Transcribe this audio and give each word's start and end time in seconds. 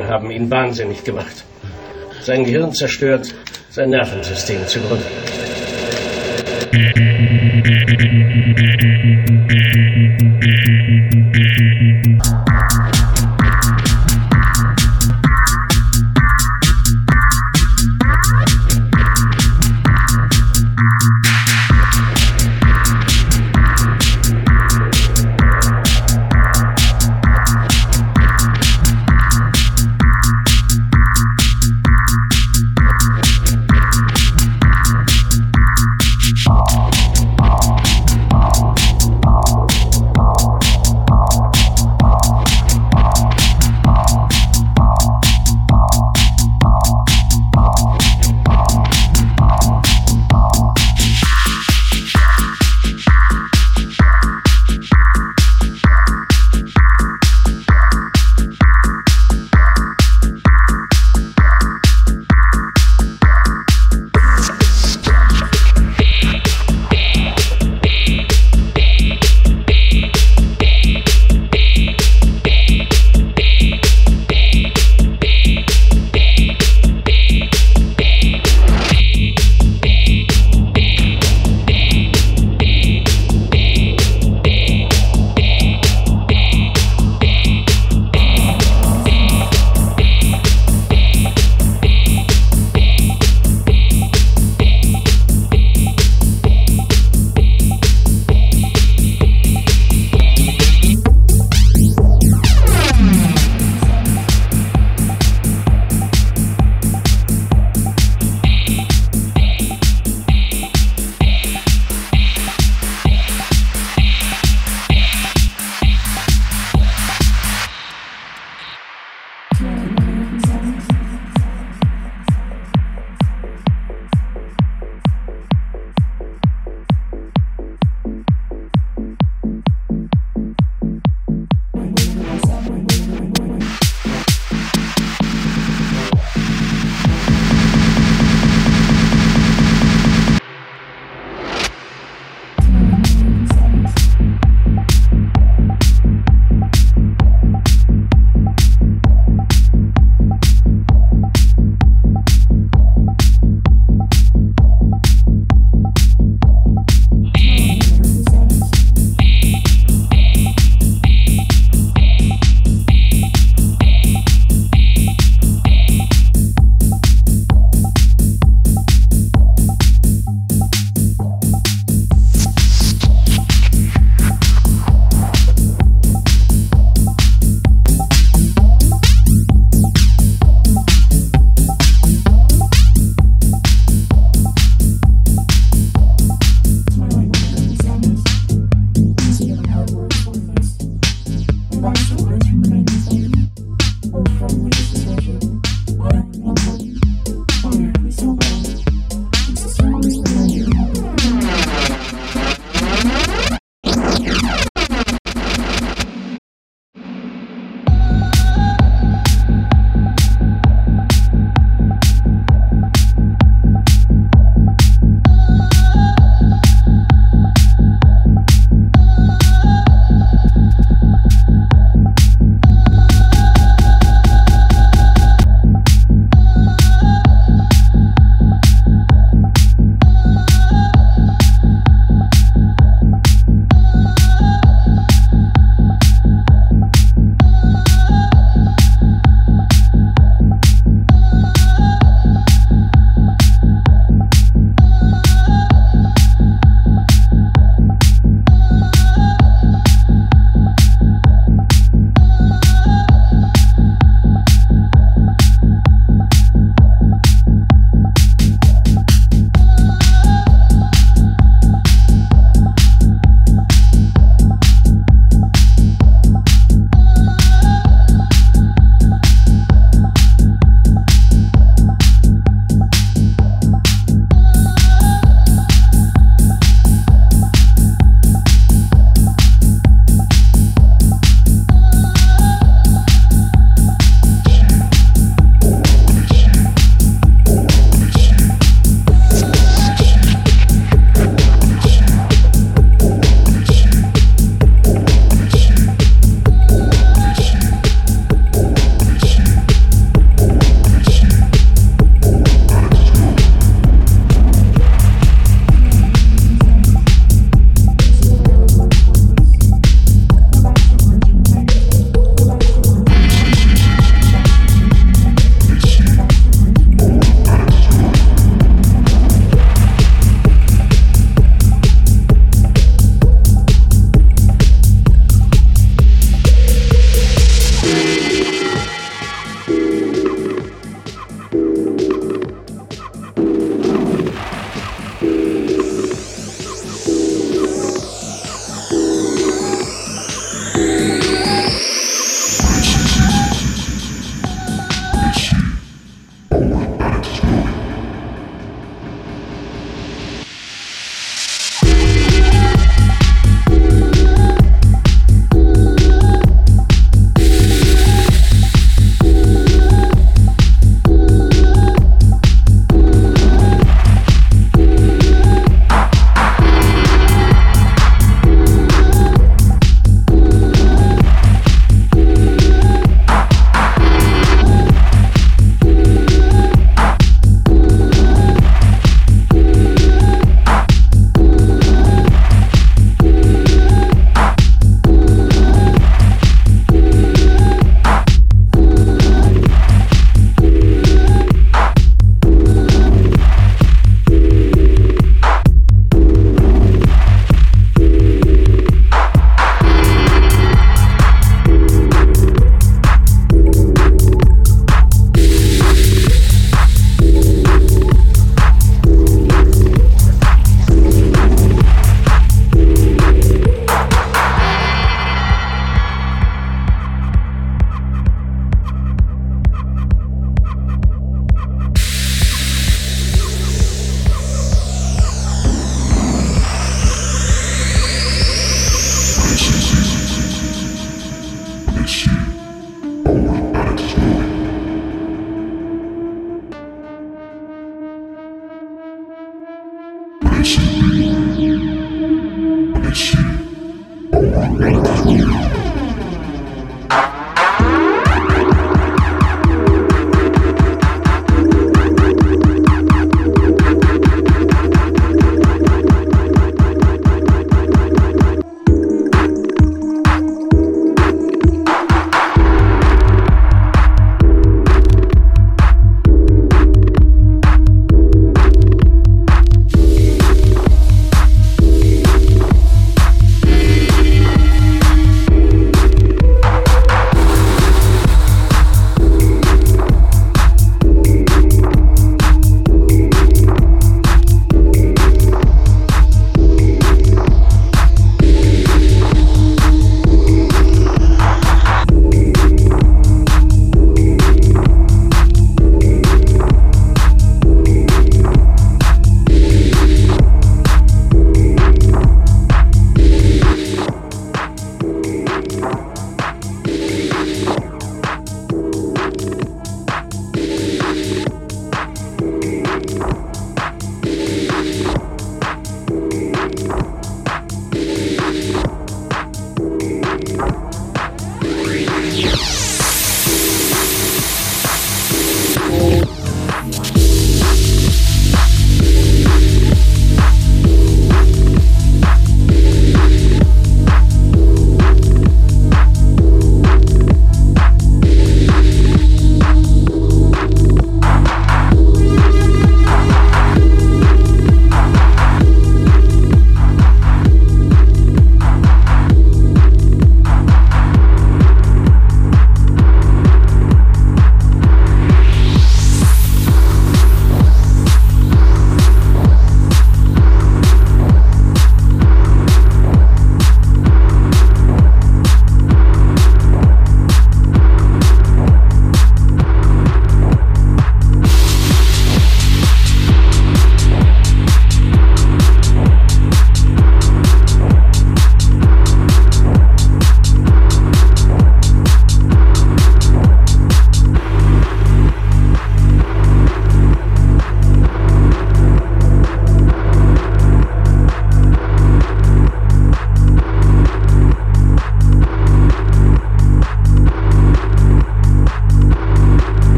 Drogen 0.00 0.08
haben 0.08 0.30
ihn 0.30 0.50
wahnsinnig 0.50 1.04
gemacht. 1.04 1.44
Sein 2.22 2.44
Gehirn 2.44 2.72
zerstört, 2.72 3.34
sein 3.70 3.90
Nervensystem 3.90 4.66
zugrunde. 4.66 5.04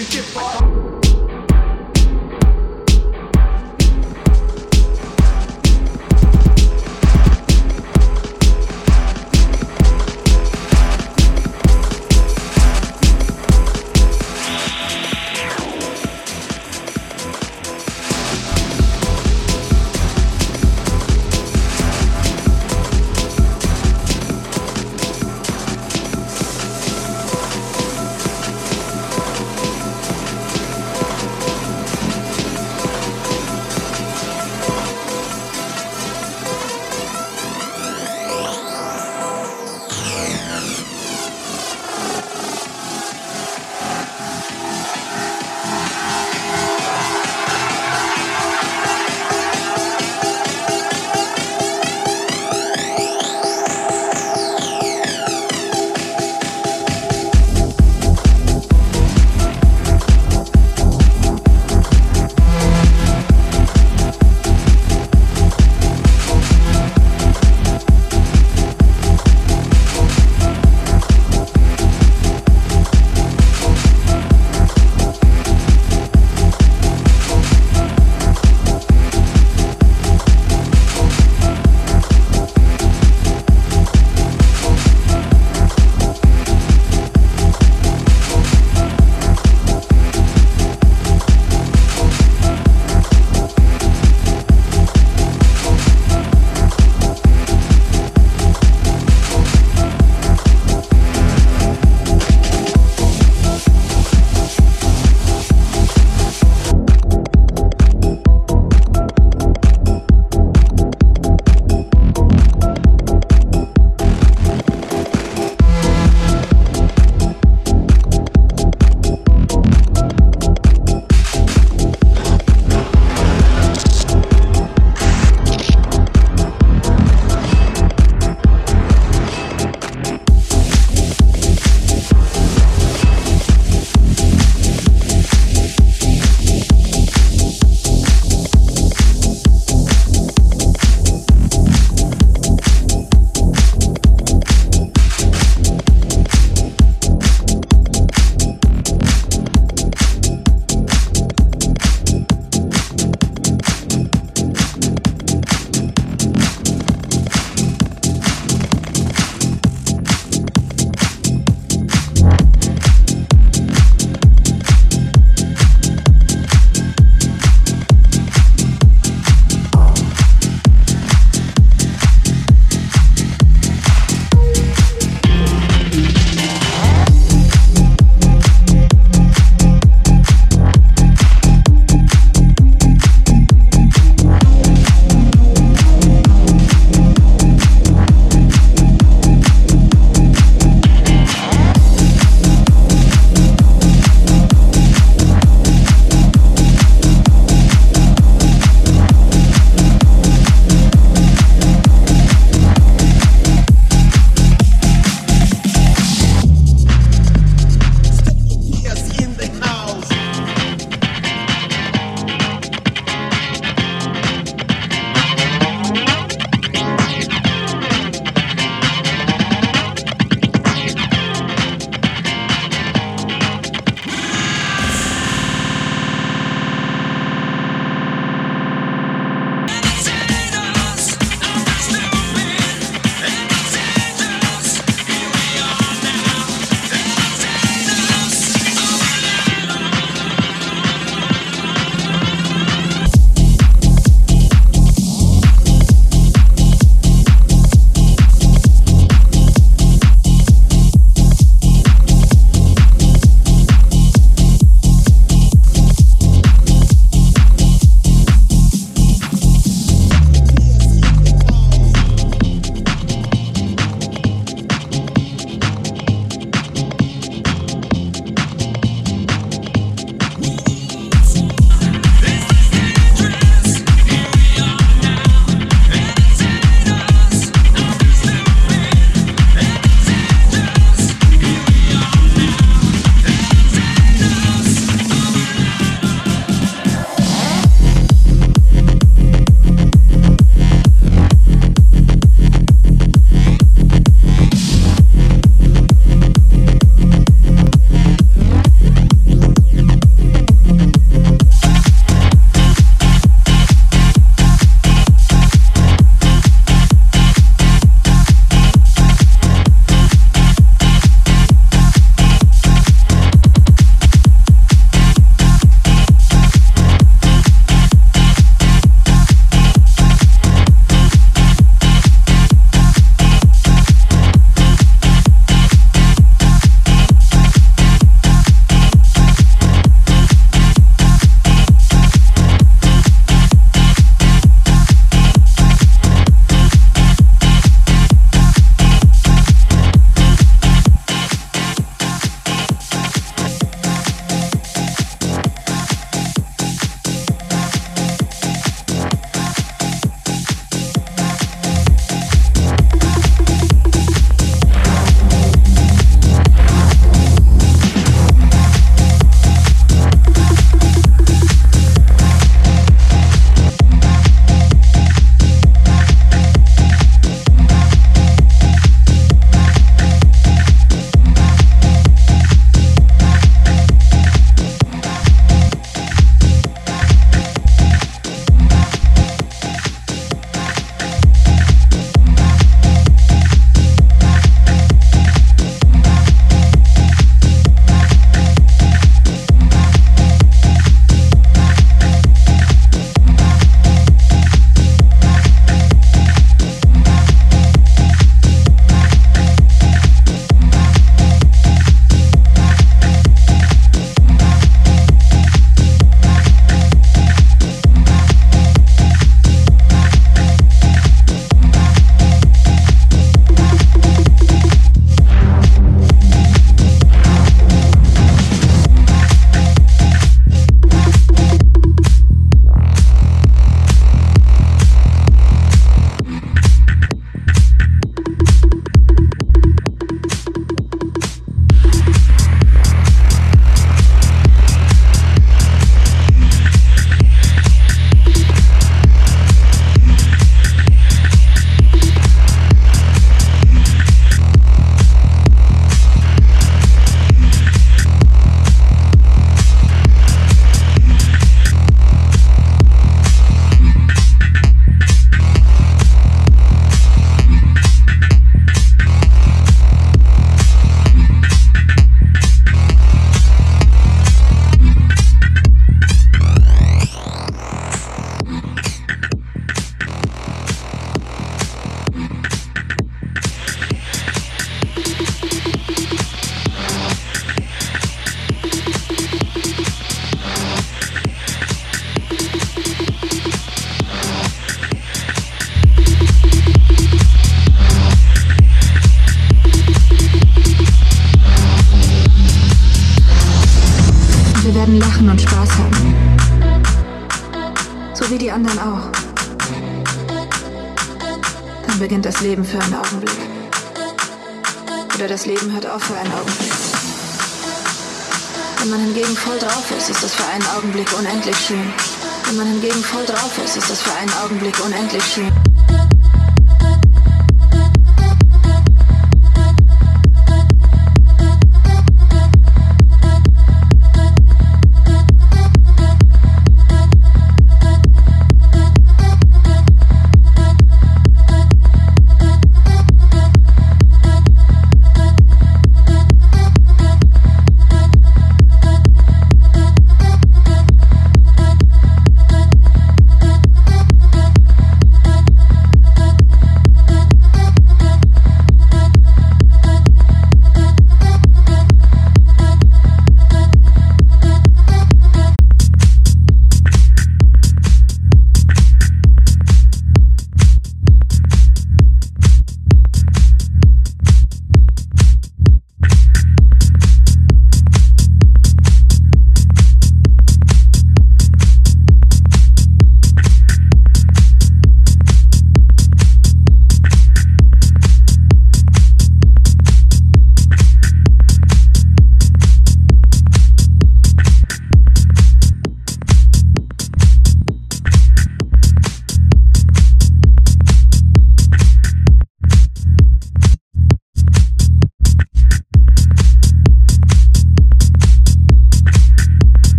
principal. 0.00 0.99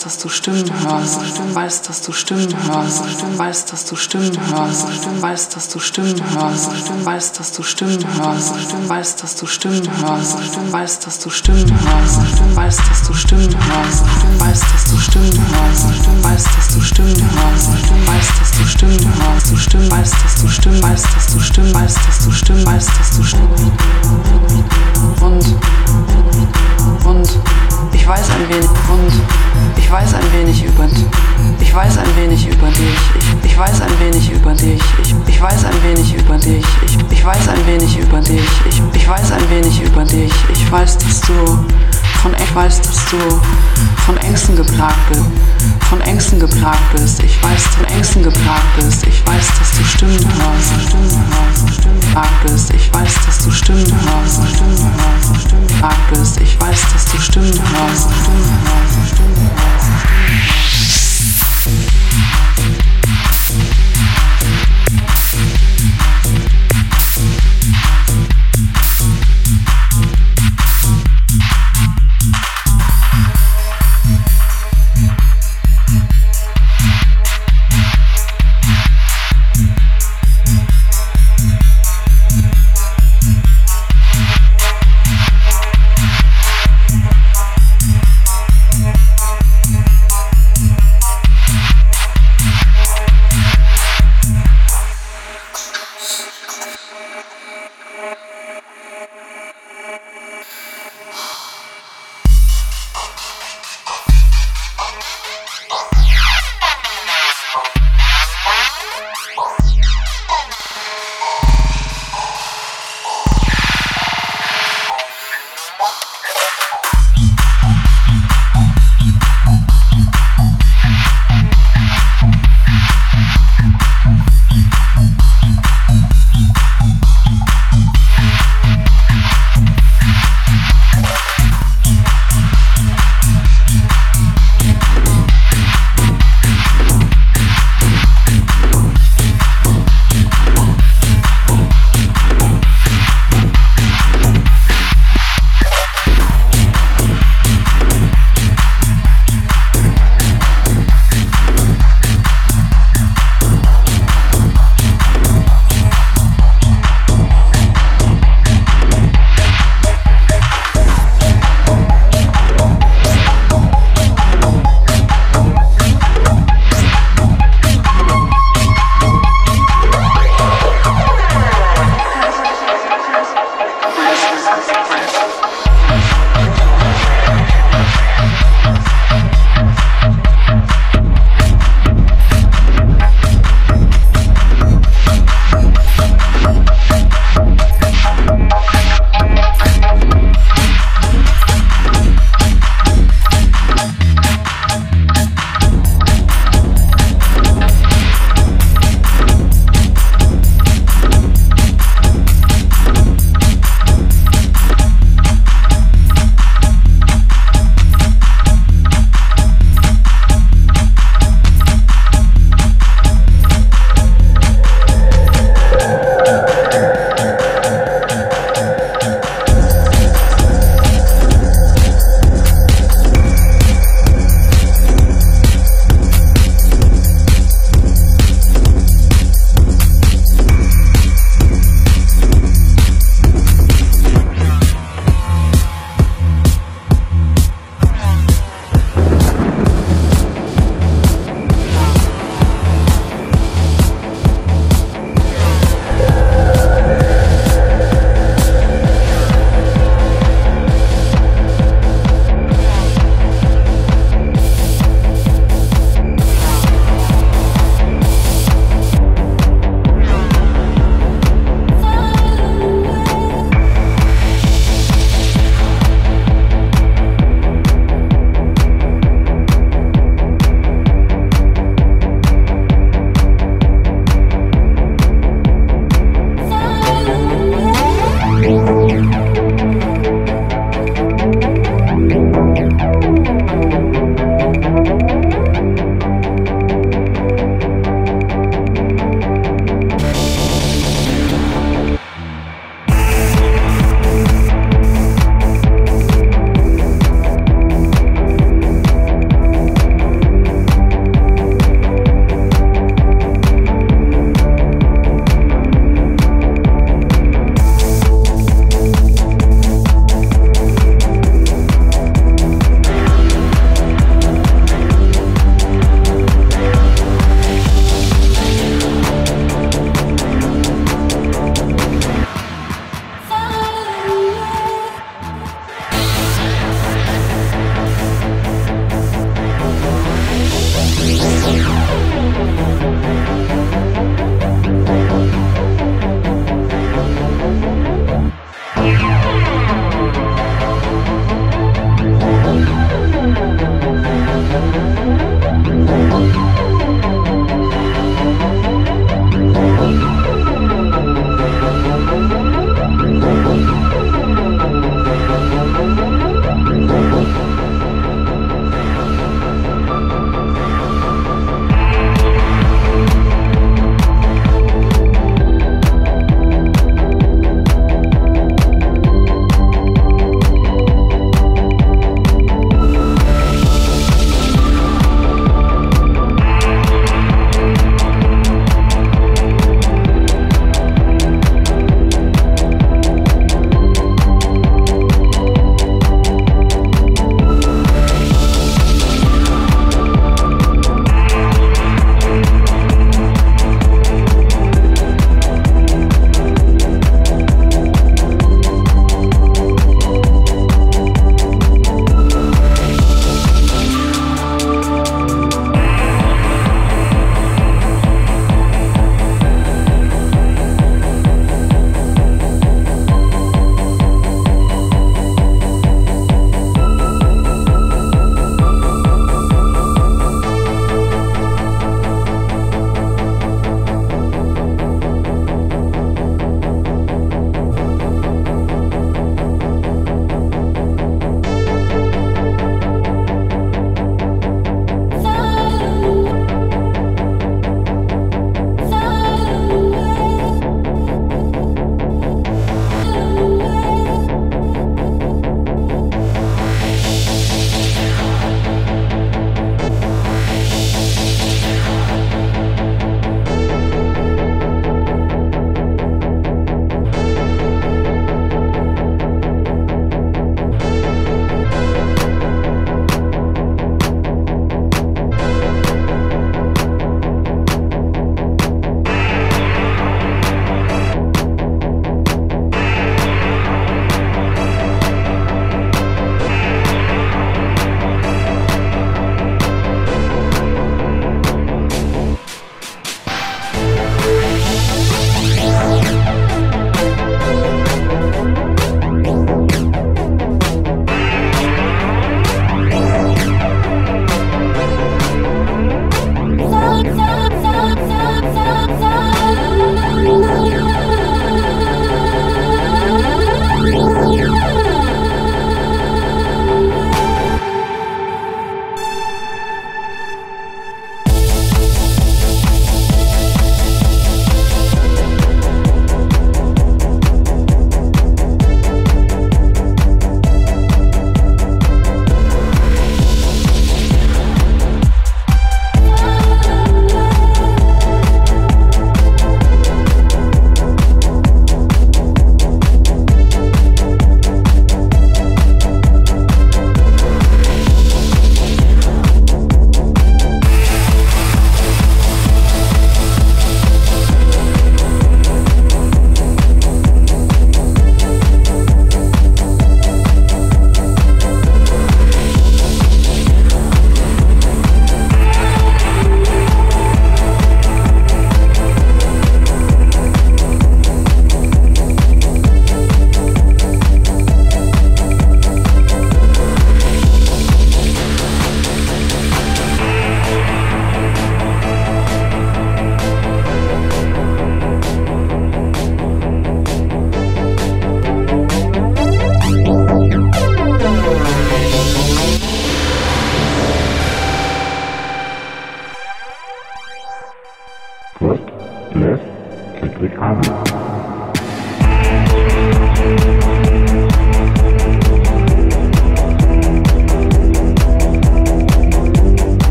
weißt, 0.00 0.06
dass 0.06 0.18
du 0.22 0.28
Stimmen 0.30 0.64
hörst, 0.82 1.20
weißt, 1.54 1.88
dass 1.88 2.00
du 2.00 2.12
Stimmen 2.12 2.48
hörst, 2.66 3.02
weißt, 3.36 3.72
dass 3.72 3.84
du 3.84 3.96
Stimmen 3.96 4.32
hörst, 4.48 4.86
weißt, 5.20 5.56
dass 5.56 5.68
du 5.68 5.78
Stimmen 5.78 6.16
hörst, 6.32 6.70
weißt, 7.04 7.38
dass 7.38 7.52
du 7.52 7.62
Stimmen 7.62 7.98
hörst, 8.16 8.54
weißt, 8.88 9.22
dass 9.22 9.36
du 9.36 9.46
Stimmen 9.46 9.88
hörst, 10.00 10.72
weißt, 10.72 11.04
dass 11.04 11.18
du 11.18 11.30
Stimmen 11.30 11.70
hörst, 11.70 12.30
weißt, 12.56 12.80
dass 12.86 13.04
du 13.04 13.12
Stimmen 13.12 13.50
hörst, 13.50 14.24
weißt, 14.40 14.70
dass 14.70 14.84
du 14.86 14.96
Stimmen 14.96 15.38
hörst, 15.52 16.24
weißt, 16.24 16.46
dass 16.46 16.68
du 16.74 16.80
Stimmen 16.80 17.20
hörst, 17.20 17.80
weißt, 18.06 18.40
dass 18.40 18.50
du 18.52 18.64
Stimmen 18.64 19.12
hörst, 19.20 19.50
du 19.50 19.56
Stimmen, 19.56 19.90
weißt, 19.90 20.14
dass 20.24 20.34
du 20.40 20.48
Stimmen, 20.48 20.82
weißt, 20.82 21.04
dass 21.04 21.26
du 21.32 21.40
Stimmen, 21.40 21.74
weißt, 21.74 21.96
dass 22.06 22.24
du 22.24 22.30
Stimmen, 22.32 22.66
weißt, 22.66 22.88
dass 22.88 23.10
du 23.16 23.22
Stimmen 23.22 23.72
und 25.20 25.44
und 27.04 27.69
ich 27.92 28.06
weiß 28.06 28.30
ein 28.30 28.48
wenig 28.48 28.70
und 28.88 29.12
ich 29.76 29.90
weiß 29.90 30.14
ein 30.14 30.32
wenig 30.32 30.64
über 30.64 30.86
ich 31.70 31.76
weiß 31.76 31.98
ein 31.98 32.16
wenig 32.16 32.46
über 32.48 32.66
dich. 32.68 32.98
Ich, 33.18 33.44
ich 33.44 33.58
weiß 33.58 33.80
ein 33.82 34.00
wenig 34.00 34.32
über 34.32 34.52
dich. 34.54 34.80
Ich, 35.04 35.14
ich 35.28 35.40
weiß 35.40 35.64
ein 35.64 35.84
wenig 35.84 36.14
über 36.14 36.36
dich. 36.36 36.64
Ich, 36.84 36.98
ich 37.10 37.24
weiß 37.24 37.48
ein 37.48 37.66
wenig 37.66 37.96
über 37.96 38.20
dich. 38.20 38.42
Ich, 38.68 38.82
ich 38.92 39.08
weiß 39.08 39.30
ein 39.30 39.50
wenig 39.50 39.80
über 39.80 40.04
dich. 40.04 40.32
Ich 40.52 40.72
weiß, 40.72 40.98
dass 40.98 41.20
du 41.20 41.32
von 42.22 42.34
ich 42.34 42.54
weiß, 42.54 42.82
dass 42.82 43.04
du 43.06 43.16
von 44.06 44.16
Ängsten 44.18 44.56
geplagt 44.56 45.08
bist. 45.08 45.24
Von 45.88 46.00
Ängsten 46.00 46.40
geplagt 46.40 46.92
bist. 46.92 47.22
Ich 47.22 47.42
weiß, 47.42 47.66
von 47.76 47.84
Ängsten 47.86 48.22
geplagt 48.22 48.76
bist. 48.76 49.06
Ich 49.06 49.26
weiß, 49.26 49.46
dass 49.58 49.70
du 49.76 49.84
Stimmen 49.84 50.18
hörst. 50.18 50.88
Stimmen 50.88 51.10
hörst. 51.10 51.74
Stimmen 51.74 52.00
bist. 52.44 52.72
Ich 52.74 52.92
weiß, 52.92 53.14
dass 53.26 53.44
du 53.44 53.50
Stimmen 53.50 53.86
hörst. 53.86 54.48
Stimmen 54.48 54.78
hörst. 54.78 55.42
Stimmen 55.42 55.66
geplagt 55.66 56.10
bist. 56.12 56.40
Ich 56.40 56.60
weiß, 56.60 56.80
dass 56.92 57.04
du 57.06 57.18
Stimmen 57.18 57.52
hörst. 57.52 58.08
Stimmen 58.22 58.58
hörst. 58.64 59.14
Stimmen 59.14 60.79